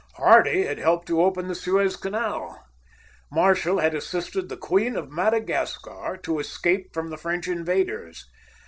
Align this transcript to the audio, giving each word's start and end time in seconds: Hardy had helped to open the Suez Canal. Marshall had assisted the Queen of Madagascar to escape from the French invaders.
Hardy 0.15 0.63
had 0.63 0.79
helped 0.79 1.05
to 1.09 1.21
open 1.21 1.47
the 1.47 1.53
Suez 1.53 1.95
Canal. 1.95 2.65
Marshall 3.31 3.77
had 3.77 3.93
assisted 3.93 4.49
the 4.49 4.57
Queen 4.57 4.95
of 4.95 5.11
Madagascar 5.11 6.19
to 6.23 6.39
escape 6.39 6.91
from 6.91 7.11
the 7.11 7.17
French 7.17 7.47
invaders. 7.47 8.25